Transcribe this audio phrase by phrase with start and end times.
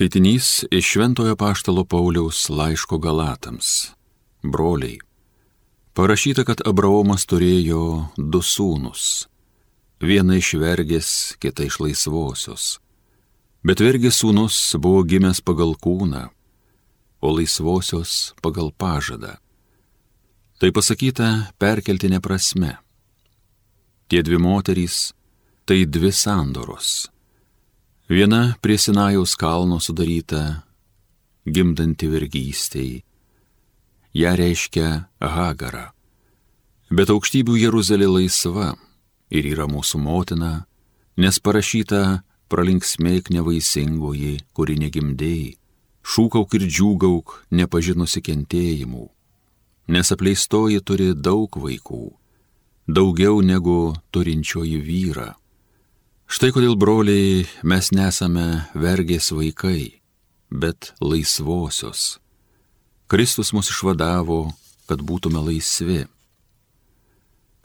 [0.00, 3.90] Skaitinys iš Šventojo Paštalo Pauliaus laiško Galatams.
[4.42, 4.98] Broliai.
[5.92, 9.26] Parašyta, kad Abraomas turėjo du sūnus.
[10.00, 12.64] Vieną iš vergės, kitą iš laisvosios.
[13.60, 16.24] Bet vergės sūnus buvo gimęs pagal kūną,
[17.20, 19.36] o laisvosios pagal pažadą.
[20.56, 22.78] Tai pasakyta perkeltinė prasme.
[24.08, 25.12] Tie dvi moterys-
[25.68, 27.10] tai dvi sandoros
[28.10, 30.64] Viena prie Sinajaus kalno sudaryta,
[31.46, 33.04] gimdanti vergystėj.
[34.18, 35.92] Ja reiškia Hagara.
[36.90, 38.72] Bet aukštybių Jeruzalė laisva
[39.30, 40.66] ir yra mūsų motina,
[41.14, 45.54] nes parašyta pralinksmėk nevaisingoji, kuri negimdėjai,
[46.02, 49.06] šūkauk ir džiūgauk nepažinusi kentėjimų,
[49.94, 52.08] nes apleistoji turi daug vaikų,
[52.90, 55.36] daugiau negu turinčioji vyrą
[56.30, 59.98] Štai kodėl, broliai, mes nesame vergės vaikai,
[60.46, 62.20] bet laisvosios.
[63.10, 64.52] Kristus mus išvadavo,
[64.86, 66.04] kad būtume laisvi.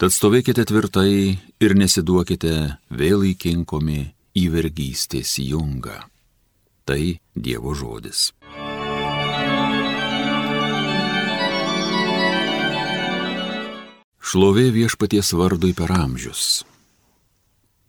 [0.01, 2.55] Tad stovėkite tvirtai ir nesiduokite
[2.89, 4.01] vėl įkinkomi
[4.33, 6.01] į vergystės jungą.
[6.89, 7.01] Tai
[7.37, 8.31] Dievo žodis.
[14.25, 16.63] Šlovė viešpaties vardui per amžius.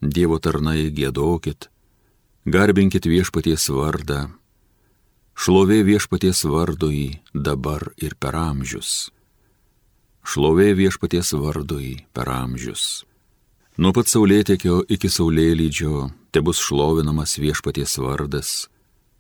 [0.07, 1.67] Dievo tarnai gėdokit,
[2.47, 4.29] garbinkit viešpaties vardą,
[5.35, 9.11] šlovė viešpaties vardui dabar ir per amžius.
[10.23, 13.03] Šlovė viešpaties vardui per amžius.
[13.83, 18.51] Nuo pat saulėtekio iki saulėlydžio te bus šlovinamas viešpaties vardas.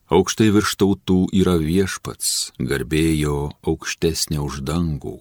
[0.07, 5.19] Aukštai virš tautų yra viešpats, garbėjo aukštesnė už dangų.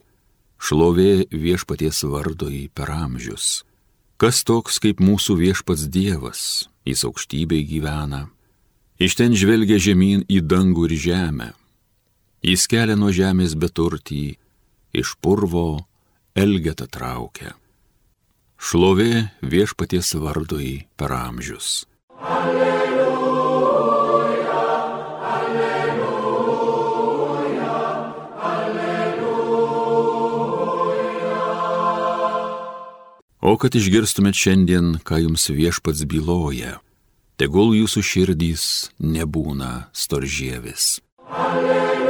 [0.62, 3.64] Šlovė viešpaties vardui per amžius.
[4.16, 6.42] Kas toks kaip mūsų viešpats Dievas,
[6.88, 8.30] jis aukštybei gyvena,
[8.96, 11.50] iš ten žvelgia žemyn į dangų ir žemę,
[12.46, 14.38] jis kelia nuo žemės beturtį,
[14.96, 15.84] iš purvo
[16.32, 17.58] elgetą traukia.
[18.56, 21.84] Šlovė viešpaties vardui per amžius.
[22.24, 22.85] Alleluja.
[33.46, 36.82] O kad išgirstumėt šiandien, ką jums viešpats byloja,
[37.38, 38.64] tegul jūsų širdys
[38.98, 41.06] nebūna storžėvis.
[41.30, 42.08] Alleluja,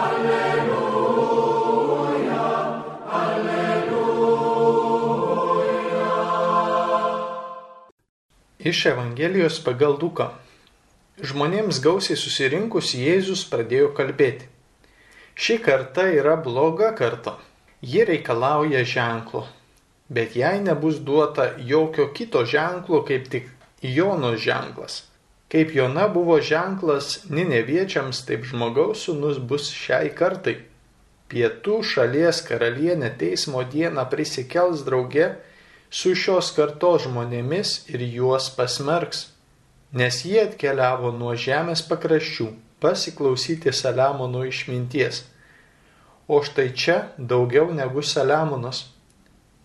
[0.00, 0.90] alleluja,
[3.22, 4.50] alleluja.
[8.58, 10.34] Iš Evangelijos pagal Luką.
[11.22, 14.50] Žmonėms gausiai susirinkus Jėzus pradėjo kalbėti.
[15.38, 17.38] Ši karta yra bloga karta
[17.82, 19.46] Ji reikalauja ženklo,
[20.08, 23.50] bet jai nebus duota jokio kito ženklo kaip tik
[23.82, 25.02] Jonos ženklas.
[25.52, 30.56] Kaip Jona buvo ženklas Nineviečiams, taip žmogaus sunus bus šiai kartai.
[31.28, 35.28] Pietų šalies karalienė teismo dieną prisikels drauge
[35.90, 39.26] su šios kartos žmonėmis ir juos pasmerks,
[39.92, 42.48] nes jie atkeliavo nuo žemės pakraščių
[42.80, 45.26] pasiklausyti Saliamono išminties
[46.28, 48.86] o štai čia daugiau negu Saliamonas.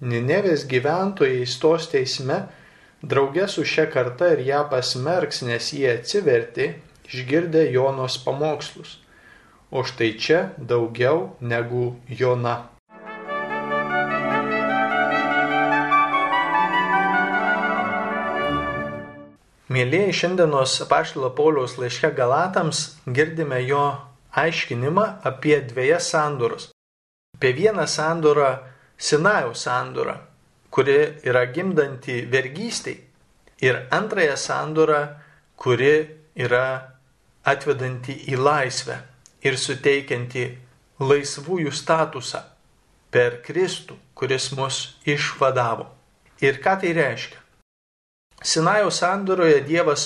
[0.02, 2.48] Ninevės gyventojai stos teisme
[3.02, 6.74] draugė su šia karta ir ją pasmerks, nes jie atsiverti,
[7.10, 9.00] išgirdę Jonos pamokslus.
[9.72, 12.72] O štai čia daugiau negu Jona.
[19.72, 23.86] Mėlyjei, šiandienos Paštalo Pauliaus laiške Galatams girdime jo
[24.32, 26.70] aiškinimą apie dviejas sandoras.
[27.36, 28.58] Apie vieną sandorą
[28.98, 30.18] Sinajaus sandorą,
[30.70, 33.00] kuri yra gimdanti vergystiai.
[33.62, 35.08] Ir antrąją sandorą,
[35.58, 35.96] kuri
[36.38, 36.66] yra
[37.44, 38.98] atvedanti į laisvę
[39.42, 40.46] ir suteikianti
[41.02, 42.44] laisvųjų statusą
[43.12, 45.88] per Kristų, kuris mus išvadavo.
[46.42, 47.40] Ir ką tai reiškia?
[48.42, 50.06] Sinajaus sandoroje Dievas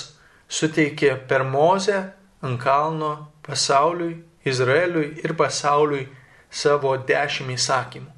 [0.52, 2.00] suteikė per Mozę
[2.46, 3.12] ant kalno
[3.46, 6.06] pasauliui, Izraeliui ir pasauliui
[6.54, 8.12] savo dešimt įsakymų,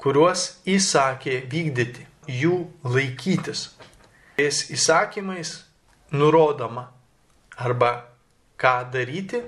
[0.00, 2.56] kuriuos įsakė vykdyti, jų
[2.88, 3.68] laikytis.
[4.38, 5.52] Tais įsakymais
[6.16, 6.88] nurodoma
[7.60, 7.92] arba
[8.58, 9.42] ką daryti,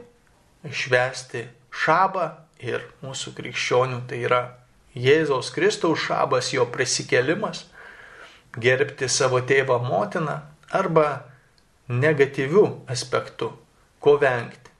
[0.68, 2.28] švesti šabą
[2.62, 4.42] ir mūsų krikščionių tai yra
[4.94, 7.64] Jėzaus Kristaus šabas, jo prisikelimas,
[8.54, 10.38] gerbti savo tėvą motiną
[10.70, 11.08] arba
[11.88, 13.50] negatyvių aspektų
[14.00, 14.72] ko vengti.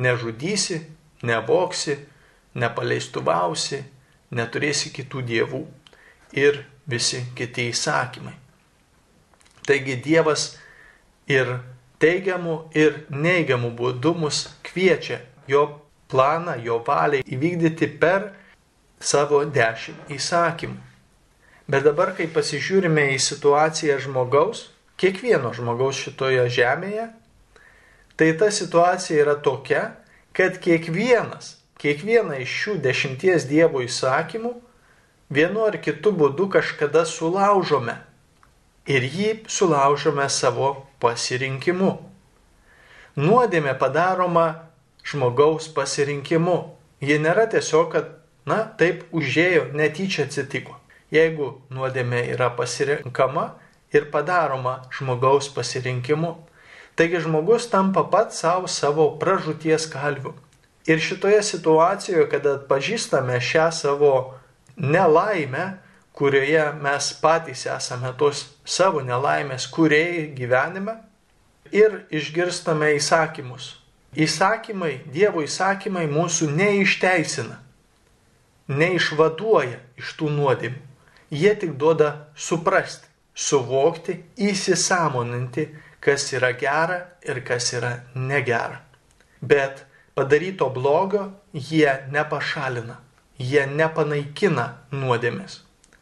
[0.00, 0.80] Nežudysi,
[1.26, 1.96] nevoksi,
[2.54, 3.82] nepaleistuvausi,
[4.34, 5.60] neturėsi kitų dievų
[6.38, 8.34] ir visi kiti įsakymai.
[9.66, 10.56] Taigi Dievas
[11.30, 11.58] ir
[12.02, 15.20] teigiamų ir neigiamų būdų mus kviečia
[15.50, 15.66] jo
[16.10, 18.30] planą, jo valią įvykdyti per
[19.00, 20.78] savo dešimt įsakymų.
[21.70, 24.64] Bet dabar, kai pasižiūrime į situaciją žmogaus,
[25.00, 27.08] kiekvieno žmogaus šitoje žemėje,
[28.20, 29.94] tai ta situacija yra tokia,
[30.36, 34.52] kad kiekvienas, kiekvieną iš šių dešimties Dievo įsakymų
[35.32, 37.96] vienu ar kitu būdu kažkada sulaužome.
[38.90, 41.94] Ir jį sulaužome savo pasirinkimu.
[43.20, 44.46] Nuodėmė padaroma
[45.06, 46.58] žmogaus pasirinkimu.
[47.00, 48.12] Ji nėra tiesiog, kad,
[48.44, 50.76] na, taip užėjo, netyčia atsitiko.
[51.10, 53.48] Jeigu nuodėmė yra pasirinkama
[53.92, 56.36] ir padaroma žmogaus pasirinkimu,
[56.96, 60.34] taigi žmogus tampa pat savo savo pražūties kalviu.
[60.86, 64.12] Ir šitoje situacijoje, kada atpažįstame šią savo
[64.76, 65.66] nelaimę,
[66.12, 70.96] kurioje mes patys esame tos savo nelaimės kuriejai gyvenime
[71.72, 73.76] ir išgirstame įsakymus.
[74.10, 77.60] Įsakymai, Dievo įsakymai mūsų neišteisina,
[78.66, 80.80] neišvaduoja iš tų nuodėmių.
[81.30, 85.68] Jie tik duoda suprasti, suvokti, įsisamoninti,
[86.00, 88.80] kas yra gera ir kas yra negera.
[89.40, 89.84] Bet
[90.14, 92.98] padaryto blogio jie nepašalina
[93.40, 95.60] jie nepanaikina nuodėmės.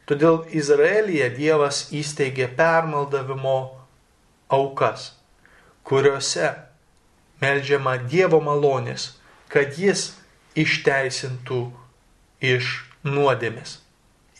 [0.08, 3.58] Todėl Izraelyje Dievas įsteigė permaldavimo
[4.50, 5.12] aukas,
[5.86, 6.50] kuriuose
[7.42, 9.12] melžiama Dievo malonės,
[9.52, 10.10] kad jis
[10.58, 11.60] išteisintų
[12.42, 12.72] iš
[13.06, 13.78] nuodėmės.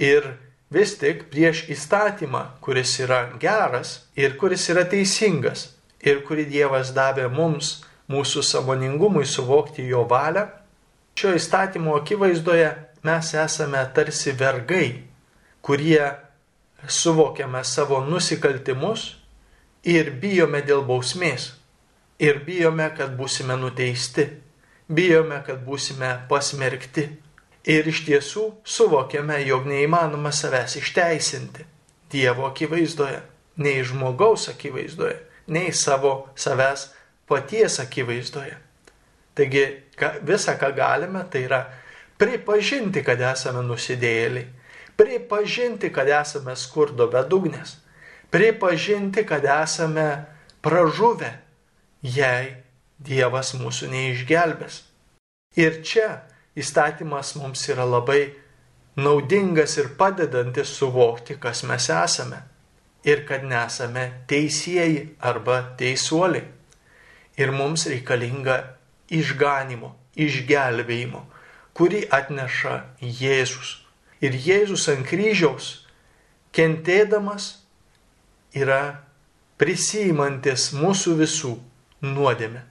[0.03, 0.33] Ir
[0.71, 7.29] vis tik prieš įstatymą, kuris yra geras ir kuris yra teisingas ir kurį Dievas davė
[7.33, 10.47] mums, mūsų samoningumui suvokti jo valią,
[11.19, 12.71] šio įstatymo akivaizdoje
[13.05, 15.03] mes esame tarsi vergai,
[15.63, 16.03] kurie
[16.87, 19.15] suvokiame savo nusikaltimus
[19.85, 21.53] ir bijome dėl bausmės.
[22.19, 24.25] Ir bijome, kad būsime nuteisti.
[24.89, 27.05] Bijome, kad būsime pasmerkti.
[27.69, 31.67] Ir iš tiesų suvokiame, jog neįmanoma savęs išteisinti
[32.09, 33.19] Dievo akivaizdoje,
[33.61, 35.19] nei žmogaus akivaizdoje,
[35.53, 36.87] nei savo savęs
[37.29, 38.55] paties akivaizdoje.
[39.37, 39.65] Taigi
[40.25, 41.61] visa, ką galime, tai yra
[42.19, 44.47] pripažinti, kad esame nusidėjėliai,
[44.99, 47.77] pripažinti, kad esame skurdo bedugnės,
[48.33, 50.09] pripažinti, kad esame
[50.65, 51.35] pražuvę,
[52.03, 52.57] jei
[52.99, 54.81] Dievas mūsų neišgelbės.
[55.55, 56.09] Ir čia
[56.59, 58.35] įstatymas mums yra labai
[58.99, 62.43] naudingas ir padedantis suvokti, kas mes esame
[63.07, 66.47] ir kad nesame teisėjai arba teisuoliai.
[67.39, 68.59] Ir mums reikalinga
[69.15, 71.23] išganimo, išgelbėjimo
[71.79, 73.77] kurį atneša Jėzus.
[74.19, 75.69] Ir Jėzus ant kryžiaus,
[76.51, 77.53] kentėdamas,
[78.51, 79.05] yra
[79.61, 81.53] prisijimantis mūsų visų
[82.03, 82.65] nuodėmę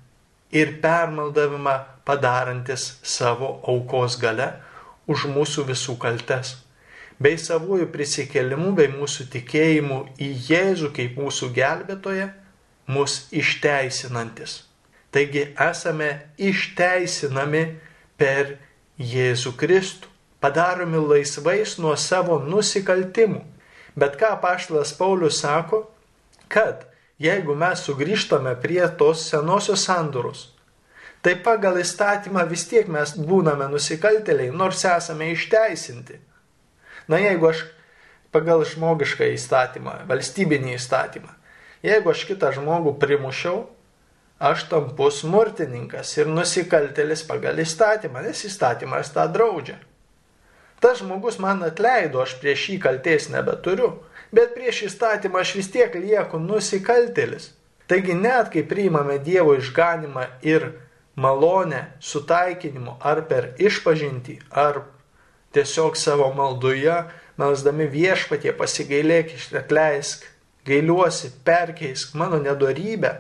[0.51, 1.75] ir permaldavimą
[2.07, 4.53] padarantis savo aukos gale
[5.07, 6.55] už mūsų visų kaltes,
[7.19, 12.29] bei savųjų prisikėlimų, bei mūsų tikėjimų į Jėzų kaip mūsų gelbėtoje,
[12.87, 14.61] mus išteisinantis.
[15.11, 17.63] Taigi esame išteisinami
[18.19, 18.57] per
[18.99, 20.11] Jėzų Kristų,
[20.43, 23.41] padaromi laisvais nuo savo nusikaltimų.
[23.97, 25.87] Bet ką paštas Paulius sako,
[26.51, 26.85] kad
[27.21, 30.47] jeigu mes sugrįžtame prie tos senosios sandoros,
[31.21, 36.19] tai pagal įstatymą vis tiek mes būname nusikalteliai, nors esame išteisinti.
[37.07, 37.65] Na jeigu aš
[38.31, 41.33] pagal žmogišką įstatymą, valstybinį įstatymą,
[41.85, 43.65] jeigu aš kitą žmogų primušiau,
[44.37, 49.79] aš tampu smurtininkas ir nusikaltelis pagal įstatymą, nes įstatymas tą draudžia.
[50.79, 53.95] Tas žmogus man atleido, aš prieš jį kalties nebeturiu,
[54.31, 57.51] bet prieš įstatymą aš vis tiek lieku nusikaltelis.
[57.87, 60.67] Taigi net kai priimame Dievo išganimą ir
[61.15, 64.83] malonę sutaikinimo ar per išpažinti, ar
[65.55, 66.99] tiesiog savo maldoje,
[67.39, 70.27] melsdami viešpatie pasigailėk, atleisk,
[70.67, 73.15] gailiuosi, perkeisk mano nedorybę,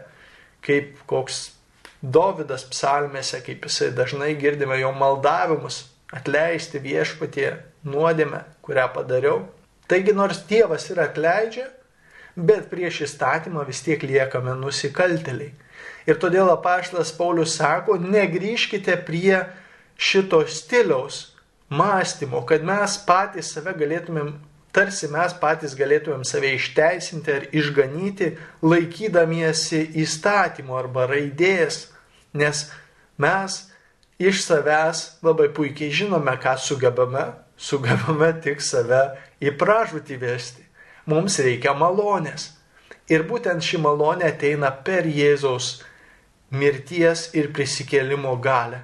[0.61, 1.53] kaip koks
[1.97, 7.51] Dovydas psalmėse, kaip jisai dažnai girdime jo maldavimus atleisti viešpatie
[7.87, 9.45] nuodėmę, kurią padariau.
[9.87, 11.67] Taigi nors Dievas ir atleidžia,
[12.35, 15.53] bet prieš įstatymą vis tiek liekame nusikalteliai.
[16.07, 19.43] Ir todėl apaštas Paulius sako, negryžkite prie
[19.97, 21.33] šito stiliaus
[21.69, 24.35] mąstymo, kad mes patys save galėtumėm
[24.77, 31.87] tarsi mes patys galėtumėm save išteisinti ar išganyti, laikydamiesi įstatymo arba raidės,
[32.37, 32.67] nes
[33.17, 33.57] mes
[34.19, 37.25] iš savęs labai puikiai žinome, ką sugebame,
[37.57, 39.03] sugebame tik save
[39.41, 40.65] į pražūtį vesti.
[41.07, 42.51] Mums reikia malonės.
[43.07, 45.77] Ir būtent ši malonė ateina per Jėzaus
[46.51, 48.81] mirties ir prisikėlimo galę.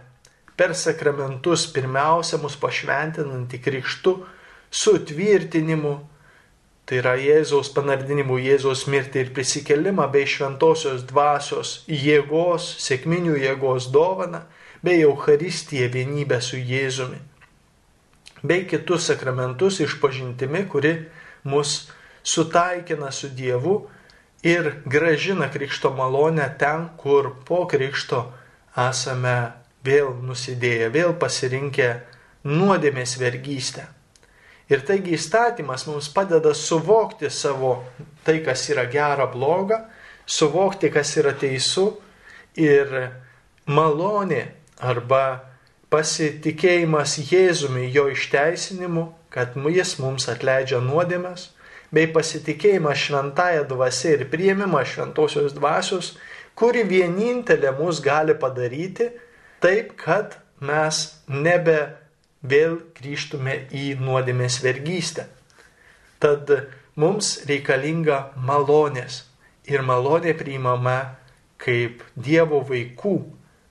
[0.56, 4.14] Per sakramentus pirmiausia mus pašventinantį krikštų
[4.72, 5.96] su tvirtinimu,
[6.86, 14.44] tai yra Jėzaus panardinimu, Jėzaus mirtį ir prisikelimą bei šventosios dvasios jėgos, sėkminių jėgos dovana,
[14.84, 17.22] bei Euharistiją vienybę su Jėzumi,
[18.44, 20.98] bei kitus sakramentus išpažintimi, kuri
[21.48, 21.88] mus
[22.24, 23.78] sutaikina su Dievu
[24.44, 28.26] ir gražina krikšto malonę ten, kur po krikšto
[28.76, 29.54] esame
[29.88, 31.90] vėl nusidėję, vėl pasirinkę
[32.44, 33.88] nuodėmės vergystę.
[34.72, 37.76] Ir taigi įstatymas mums padeda suvokti savo
[38.24, 39.84] tai, kas yra gera, bloga,
[40.26, 41.90] suvokti, kas yra teisų
[42.60, 42.94] ir
[43.68, 44.46] malonė
[44.84, 45.24] arba
[45.94, 51.52] pasitikėjimas Jėzumi, jo išteisinimu, kad jis mums atleidžia nuodėmės,
[51.94, 56.16] bei pasitikėjimas šventąją dvasę ir prieimimas šventosios dvasios,
[56.58, 59.12] kuri vienintelė mus gali padaryti
[59.62, 61.78] taip, kad mes nebe
[62.44, 65.28] vėl grįžtume į nuodėmės vergystę.
[66.20, 66.52] Tad
[67.00, 69.24] mums reikalinga malonės
[69.68, 70.98] ir malonė priimama
[71.64, 73.16] kaip Dievo vaikų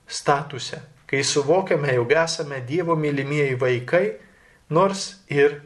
[0.09, 4.05] statuse, kai suvokiame, jog esame Dievo mylimieji vaikai,
[4.73, 5.61] nors ir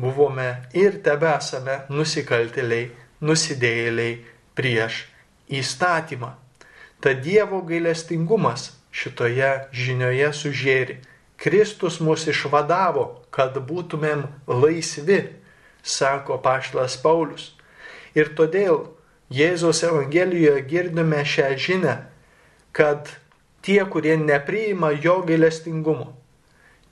[0.00, 4.20] buvome ir tebesame nusikaltėliai, nusidėjėliai
[4.56, 5.04] prieš
[5.50, 6.32] įstatymą.
[7.00, 11.00] Tad Dievo gailestingumas šitoje žinioje sužėri.
[11.40, 15.22] Kristus mus išvadavo, kad būtumėm laisvi,
[15.82, 17.54] sako Paštas Paulius.
[18.12, 18.82] Ir todėl
[19.32, 21.94] Jėzaus Evangelijoje girdime šią žinę,
[22.76, 23.08] kad
[23.64, 26.10] tie, kurie nepriima jo gailestingumo,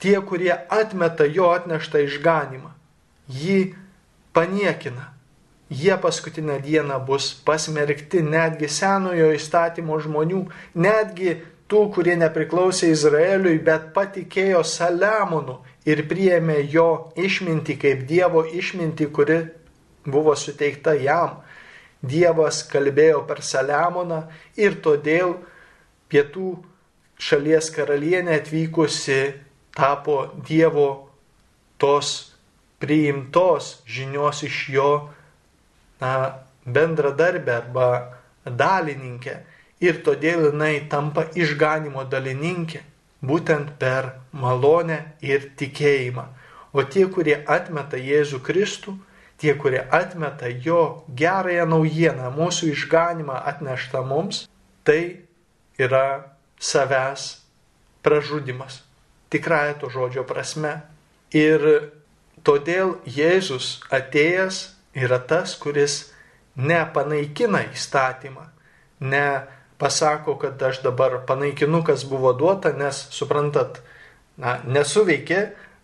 [0.01, 2.73] tie, kurie atmeta jo atneštą išganimą,
[3.29, 3.61] jį
[4.33, 5.11] paniekina.
[5.69, 11.35] Jie paskutinę dieną bus pasmerkti netgi senojo įstatymo žmonių, netgi
[11.69, 15.59] tų, kurie nepriklausė Izraeliui, bet patikėjo Saliamonu
[15.89, 19.39] ir priėmė jo išmintį kaip Dievo išmintį, kuri
[20.09, 21.39] buvo suteikta jam.
[21.99, 24.23] Dievas kalbėjo per Saliamoną
[24.57, 25.35] ir todėl
[26.09, 26.53] pietų
[27.19, 29.19] šalies karalienė atvykusi
[29.75, 30.89] tapo Dievo
[31.79, 32.31] tos
[32.79, 34.91] priimtos žinios iš jo
[35.99, 37.89] na, bendradarbę arba
[38.45, 39.35] dalininkę
[39.83, 42.81] ir todėl jinai tampa išganimo dalininkė
[43.25, 46.25] būtent per malonę ir tikėjimą.
[46.73, 48.95] O tie, kurie atmeta Jėzų Kristų,
[49.41, 54.45] tie, kurie atmeta jo gerąją naujieną, mūsų išganimą atneštą mums,
[54.85, 55.25] tai
[55.79, 57.39] yra savęs
[58.05, 58.83] pražudimas.
[59.33, 60.81] Tikrąją to žodžio prasme.
[61.33, 61.65] Ir
[62.43, 64.59] Todėl Jėzus atėjęs
[64.95, 66.11] yra tas, kuris
[66.55, 68.45] nepanaikina įstatymą,
[68.99, 69.25] ne
[69.79, 73.79] pasako, kad aš dabar panaikinu, kas buvo duota, nes, suprantat,
[74.37, 75.39] na, nesuveikė,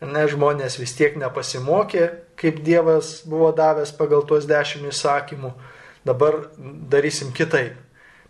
[0.05, 2.09] ne žmonės vis tiek nepasimokė,
[2.39, 5.53] kaip Dievas buvo davęs pagal tuos dešimt įsakymų,
[6.05, 6.41] dabar
[6.91, 7.79] darysim kitaip.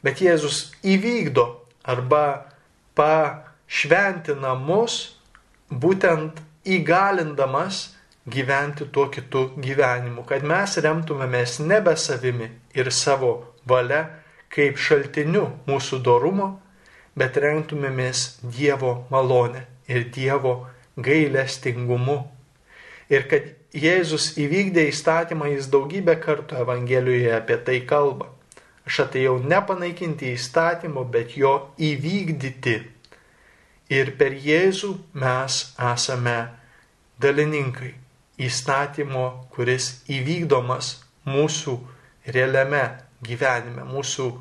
[0.06, 1.48] Bet Jėzus įvykdo
[1.90, 2.52] arba
[2.96, 5.18] pašventina mus
[5.70, 7.96] būtent įgalindamas
[8.30, 13.34] gyventi tuo kitu gyvenimu, kad mes remtumėmės nebe savimi ir savo
[13.66, 14.06] valia
[14.56, 16.56] kaip šaltiniu mūsų dorumo,
[17.16, 20.56] bet remtumėmės Dievo malonę ir Dievo
[20.96, 22.22] gailestingumu.
[23.12, 28.30] Ir kad Jėzus įvykdė įstatymą, jis daugybę kartų Evangelijoje apie tai kalba.
[28.88, 32.78] Aš atėjau nepanaikinti įstatymo, bet jo įvykdyti.
[33.92, 35.58] Ir per Jėzų mes
[35.92, 36.38] esame
[37.22, 37.92] dalininkai
[38.42, 40.96] įstatymo, kuris įvykdomas
[41.28, 41.76] mūsų
[42.32, 42.86] realiame
[43.24, 44.32] gyvenime, mūsų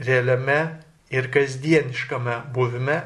[0.00, 0.60] realiame
[1.10, 3.00] ir kasdieniškame buvime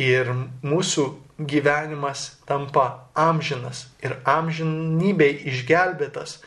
[0.00, 0.30] ir
[0.64, 1.06] mūsų
[1.38, 6.38] gyvenimas tampa amžinas ir amžinybei išgelbėtas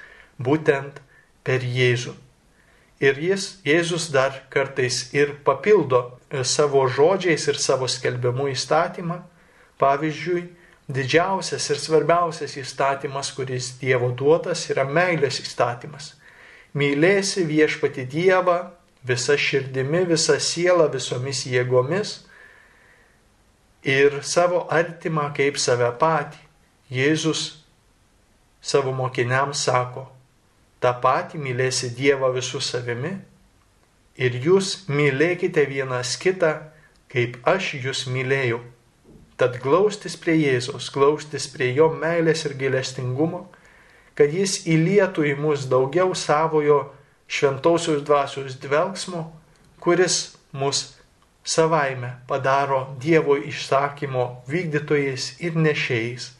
[0.41, 1.01] būtent
[1.45, 2.15] per Jėzų.
[2.99, 9.21] Ir jis, Jėzus dar kartais ir papildo savo žodžiais ir savo skelbiamų įstatymą.
[9.79, 10.41] Pavyzdžiui,
[10.91, 16.18] didžiausias ir svarbiausias įstatymas, kuris Dievo duotas, yra meilės įstatymas.
[16.77, 18.59] Mylėsi viešpati Dievą
[19.03, 22.19] visa širdimi, visa siela, visomis jėgomis
[23.88, 26.45] ir savo artimą kaip save patį.
[26.89, 27.41] Jėzus
[28.61, 30.07] savo mokiniams sako,
[30.81, 33.11] tą patį mylėsi Dievą visų savimi
[34.17, 36.55] ir jūs mylėkite vienas kitą,
[37.13, 38.59] kaip aš jūs mylėjau.
[39.39, 43.45] Tad glaustis prie Jėzaus, glaustis prie jo meilės ir gailestingumo,
[44.19, 46.81] kad jis įlietų į mus daugiau savojo
[47.31, 49.29] šventausios dvasios dvelgsmo,
[49.79, 50.97] kuris mus
[51.47, 56.33] savaime padaro Dievo išsakymo vykdytojais ir nešėjais.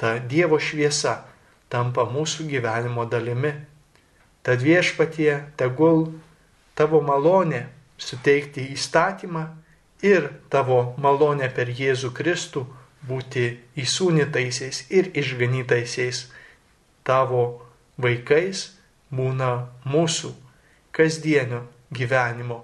[0.00, 1.18] Ta Dievo šviesa
[1.68, 3.52] tampa mūsų gyvenimo dalimi.
[4.42, 6.06] Tad viešpatie tegul
[6.78, 7.66] tavo malonė
[8.00, 9.44] suteikti įstatymą
[10.06, 12.64] ir tavo malonė per Jėzų Kristų
[13.04, 16.24] būti įsūnytaisiais ir išganytaisiais
[17.08, 17.44] tavo
[18.00, 18.66] vaikais
[19.14, 19.52] būna
[19.88, 20.32] mūsų
[20.94, 22.62] kasdienio gyvenimo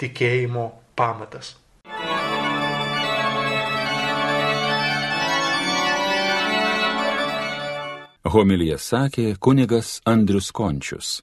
[0.00, 1.56] tikėjimo pamatas.
[8.32, 11.22] Homilija sakė kunigas Andrius Končius.